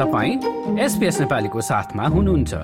[0.00, 2.54] तपाईँ एसपिएस नेपालीको साथमा हुनुहुन्छ।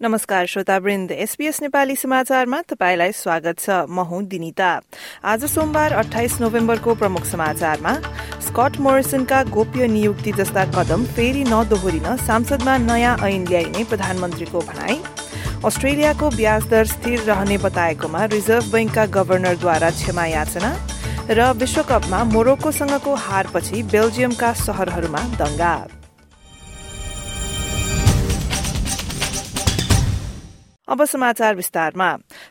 [0.00, 4.70] नमस्कार श्रोतावृन्द एसपीएस नेपाली समाचारमा तपाईँलाई स्वागत छ। म हुँ दिनिता।
[5.24, 7.94] आज सोमबार अठाइस नोभेम्बरको प्रमुख समाचारमा
[8.44, 15.00] स्कट मोरिसनका गोप्य नियुक्ति जस्ता कदम फेरि नदोहोरिन सांसदमा नयाँ ऐन ल्याइने प्रधानमन्त्रीको भनाई।
[15.60, 20.70] अस्ट्रेलियाको ब्याज दर स्थिर रहने बताएकोमा रिजर्भ बैंकका गवर्नरद्वारा क्षमा याचना
[21.30, 25.74] र विश्वकपमा मोरोक्कोसँगको हारपछि बेल्जियमका शहरहरूमा दंगा
[30.88, 32.08] अब समाचार विस्तारमा।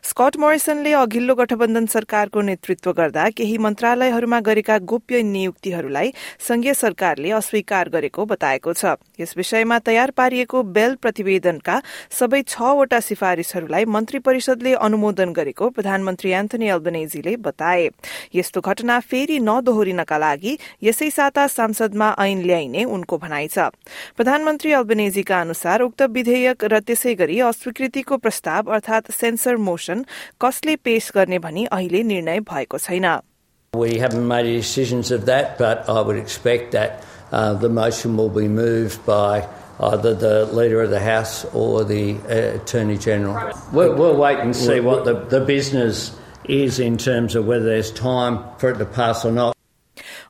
[0.09, 6.11] स्कट मोरिसनले अघिल्लो गठबन्धन सरकारको नेतृत्व गर्दा केही मन्त्रालयहरूमा गरेका गोप्य नियुक्तिहरूलाई
[6.47, 11.75] संघीय सरकारले अस्वीकार गरेको बताएको छ। यस विषयमा तयार पारिएको बेल प्रतिवेदनका
[12.19, 17.85] सबै छवटा सिफारिशहरूलाई मन्त्री परिषदले अनुमोदन गरेको प्रधानमन्त्री एन्थनी अल्बनेजीले बताए।
[18.33, 20.57] यस्तो घटना फेरि नदोहोरिनका लागि
[20.89, 23.69] यसै साता संसदमा ऐन ल्याइने उनको भनाइ छ।
[24.17, 29.97] प्रधानमन्त्री अल्बनेजीका अनुसार उक्त विधेयक र त्यसै गरी अस्वीकृतिको प्रस्ताव अर्थात सेन्सर मोशन
[30.40, 33.20] कसले पेश गर्ने भनी अहिले निर्णय भएको छैन
[33.74, 38.16] We haven't made any decisions of that, but I would expect that uh, the motion
[38.16, 39.48] will be moved by
[39.80, 43.50] either the Leader of the House or the uh, Attorney General.
[43.72, 47.90] We'll, we'll wait and see what the, the business is in terms of whether there's
[47.90, 49.56] time for it to pass or not.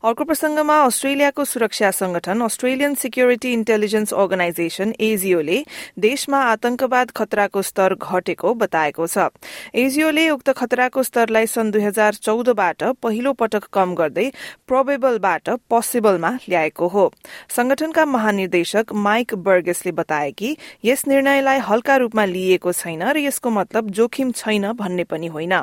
[0.03, 5.57] अर्को प्रसंगमा अस्ट्रेलियाको सुरक्षा संगठन Australian security intelligence organisation एजिओले
[5.99, 9.27] देशमा आतंकवाद खतराको स्तर घटेको बताएको छ।
[9.75, 14.31] एजिओले उक्त खतराको स्तरलाई सन् दुई हजार चौधबाट पहिलो पटक कम गर्दै
[14.67, 17.03] प्रोबेबलबाट पोसिबलमा ल्याएको हो।
[17.49, 23.91] संगठनका महानिर्देशक माइक बर्गेसले बताए कि यस निर्णयलाई हल्का रूपमा लिइएको छैन र यसको मतलब
[23.91, 25.59] जोखिम छैन भन्ने पनि होइन।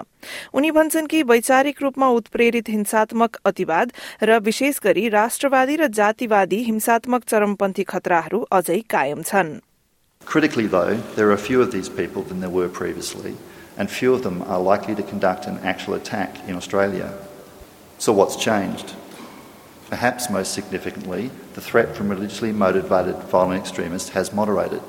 [0.53, 3.93] उनी भन्छन् कि वैचारिक रूपमा उत्प्रेरित हिंसात्मक अतिवाद
[4.25, 9.59] र विशेष गरी राष्ट्रवादी र जातिवादी हिंसात्मक चरमपन्थी खतराहरू अझै कायम छन्
[10.25, 13.36] Critically, though, there are fewer of these people than there were previously,
[13.75, 17.12] and few of them are likely to conduct an actual attack in Australia.
[17.97, 18.94] So, what's changed?
[19.90, 24.81] Perhaps most significantly, the threat from religiously motivated violent extremists has moderated.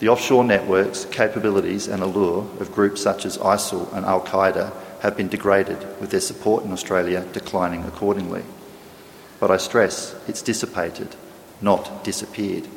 [0.00, 4.72] The offshore networks, capabilities, and allure of groups such as ISIL and Al Qaeda
[5.03, 8.43] have been degraded, with their support in Australia declining accordingly.
[9.39, 11.15] But I stress it's dissipated,
[11.61, 12.67] not disappeared.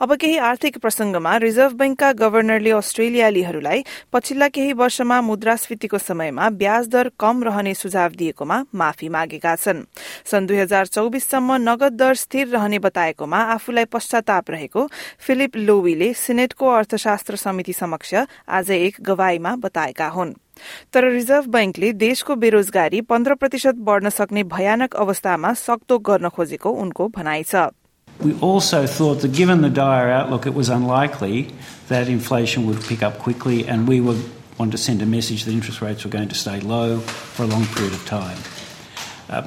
[0.00, 7.10] अब केही आर्थिक प्रसंगमा reserve बैंकका गवर्नरले अस्ट्रेलियालीहरूलाई पछिल्ला केही वर्षमा मुद्रास्फीतिको समयमा ब्याज दर
[7.20, 9.80] कम रहने सुझाव दिएकोमा माफी मागेका छन्।
[10.24, 14.86] सन् दुई हजार चौबिससम्म नगद दर स्थिर रहने बताएकोमा आफूलाई पश्चाताप रहेको
[15.18, 18.14] फिलिप लोवीले सिनेटको अर्थशास्त्र समिति समक्ष
[18.48, 20.34] आज एक गवाईमा बताएका हुन्।
[20.92, 27.08] तर रिजर्भ बैंकले देशको बेरोजगारी पन्ध्र प्रतिशत बढ़न सक्ने भयानक अवस्थामा सक्तो गर्न खोजेको उनको
[27.08, 27.66] भनाइ छ।
[28.20, 31.52] We also thought that given the dire outlook, it was unlikely
[31.88, 34.22] that inflation would pick up quickly, and we would
[34.58, 37.46] want to send a message that interest rates were going to stay low for a
[37.46, 38.38] long period of time.
[39.28, 39.46] Uh,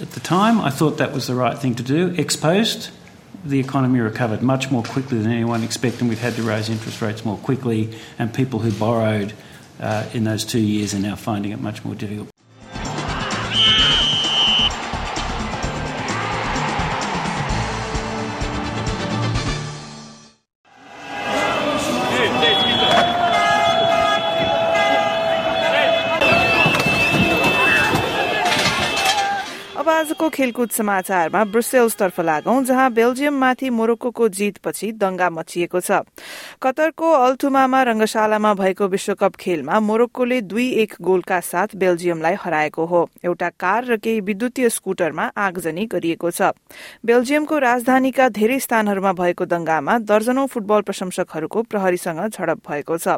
[0.00, 2.14] at the time, I thought that was the right thing to do.
[2.16, 2.90] Ex post,
[3.44, 7.00] the economy recovered much more quickly than anyone expected, and we've had to raise interest
[7.00, 9.32] rates more quickly, and people who borrowed
[9.78, 12.28] uh, in those two years are now finding it much more difficult.
[30.20, 36.04] आजको खेलकुद समाचारमा ब्रुसेल्सतर्फ लागौं जहाँ बेल्जियममाथि मोरोक्को जीतपछि दंगा मचिएको छ।
[36.60, 43.48] कतरको अल्थुमामा रंगशालामा भएको विश्वकप खेलमा मोरोक्कोले दुई एक गोलका साथ बेल्जियमलाई हराएको हो। एउटा
[43.56, 46.52] कार र केही विद्युतीय स्कूटरमा आगजनी गरिएको छ।
[47.00, 53.16] बेल्जियमको राजधानीका धेरै स्थानहरूमा भएको दंगामा दर्जनौं फुटबल प्रशंसकहरूको प्रहरीसँग झडप भएको छ।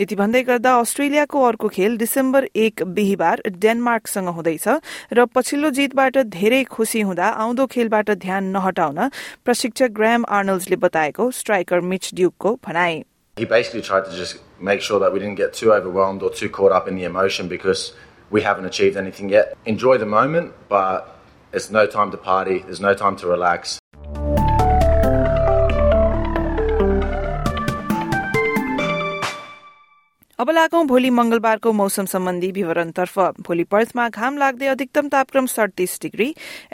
[0.00, 4.68] यति भन्दै गर्दा अस्ट्रेलियाको अर्को खेल डिसेम्बर एक बिहिबार डेनमार्कसँग हुँदैछ
[5.12, 9.08] र पछिल्लो जितबाट धेरै खुशी हुँदा आउँदो खेलबाट ध्यान नहटाउन
[9.44, 13.04] प्रशिक्षक ग्राम आर्नल्ड्सले बताएको स्ट्राइकर मिच ड्युकको भनाई
[13.36, 16.48] He basically tried to just make sure that we didn't get too overwhelmed or too
[16.48, 17.92] caught up in the emotion because
[18.30, 19.56] we haven't achieved anything yet.
[19.64, 21.20] Enjoy the moment, but
[21.52, 23.78] it's no time to party, there's no time to relax.
[30.38, 36.28] अब लागौं भोलि मंगलबारको मौसम सम्बन्धी विवरणतर्फ। भोलि पर्थमा घाम लाग्दै अधिकतम तापक्रम सडतिस डिग्री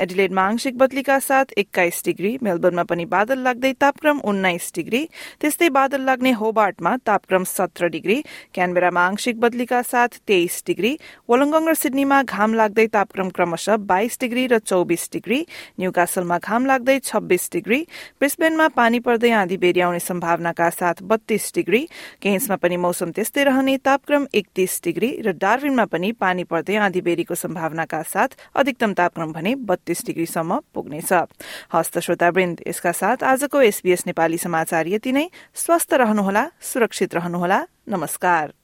[0.05, 5.01] एडिलेडमा आंशिक बदलीका साथ एक्काइस डिग्री मेलबर्नमा पनि बादल लाग्दै तापक्रम उन्नाइस डिग्री
[5.41, 8.21] त्यस्तै बादल लाग्ने होबार्टमा तापक्रम सत्र डिग्री
[8.55, 10.93] क्यानबेरामा आंशिक बदलीका साथ तेइस डिग्री
[11.29, 15.41] वलङ्गङ र सिडनीमा घाम लाग्दै तापक्रम क्रमशः बाइस डिग्री र चौबिस डिग्री
[15.81, 17.81] न्यूकासलमा घाम लाग्दै छब्बीस डिग्री
[18.21, 21.85] ब्रिस्बेनमा पानी पर्दै आँधी बेरी आउने सम्भावनाका साथ बत्तीस डिग्री
[22.23, 28.03] केन्समा पनि मौसम त्यस्तै रहने तापक्रम एकतीस डिग्री र डार्विनमा पनि पानी पर्दै आँधीबेरीको सम्भावनाका
[28.03, 31.13] साथ अधिकतम तापक्रम भने बत्तीस डिग्रीसम्म पुग्नेछ।
[31.71, 38.64] हस्त श्रोतावृन्द यसका साथ आजको एसबीएस नेपाली समाचार यति नै। स्वस्थ रहनुहोला सुरक्षित रहनुहोला। नमस्कार।